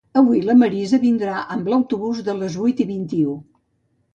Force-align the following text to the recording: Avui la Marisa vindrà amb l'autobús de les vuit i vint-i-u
Avui 0.19 0.39
la 0.45 0.53
Marisa 0.61 0.99
vindrà 1.03 1.35
amb 1.57 1.69
l'autobús 1.73 2.25
de 2.31 2.35
les 2.41 2.59
vuit 2.63 2.83
i 2.85 2.89
vint-i-u 2.95 3.37